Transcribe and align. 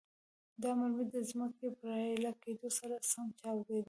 دا 0.61 0.69
مرمۍ 0.79 1.05
د 1.13 1.15
ځمکې 1.29 1.67
پر 1.79 1.85
راایلې 1.89 2.31
کېدو 2.43 2.69
سره 2.79 2.95
سم 3.11 3.27
چاودیدلې. 3.39 3.79